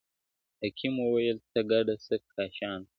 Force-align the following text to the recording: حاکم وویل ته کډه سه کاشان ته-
حاکم 0.61 0.93
وویل 1.01 1.37
ته 1.51 1.59
کډه 1.69 1.95
سه 2.05 2.15
کاشان 2.33 2.79
ته- 2.83 2.89